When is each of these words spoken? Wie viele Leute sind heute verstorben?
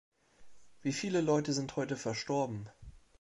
Wie 0.81 0.93
viele 0.93 1.21
Leute 1.21 1.53
sind 1.53 1.75
heute 1.75 1.95
verstorben? 1.95 2.71